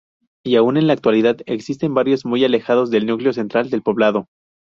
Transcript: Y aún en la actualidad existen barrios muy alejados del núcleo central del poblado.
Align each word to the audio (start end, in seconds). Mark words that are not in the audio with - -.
Y 0.43 0.55
aún 0.55 0.77
en 0.77 0.87
la 0.87 0.93
actualidad 0.93 1.37
existen 1.45 1.93
barrios 1.93 2.25
muy 2.25 2.43
alejados 2.43 2.89
del 2.89 3.05
núcleo 3.05 3.33
central 3.33 3.69
del 3.69 3.83
poblado. 3.83 4.25